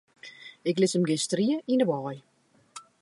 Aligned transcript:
Ik 0.69 0.75
lis 0.79 0.95
him 0.95 1.05
gjin 1.07 1.23
strie 1.25 1.57
yn 1.71 1.81
'e 1.83 1.87
wei. 1.91 2.17